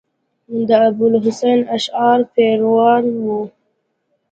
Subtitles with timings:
[0.67, 3.39] د ابو الحسن اشعري پیروان وو.